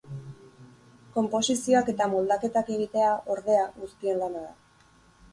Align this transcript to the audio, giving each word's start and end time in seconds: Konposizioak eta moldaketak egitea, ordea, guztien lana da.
Konposizioak 1.17 1.91
eta 1.93 2.07
moldaketak 2.13 2.71
egitea, 2.77 3.11
ordea, 3.35 3.67
guztien 3.83 4.19
lana 4.23 4.41
da. 4.47 4.89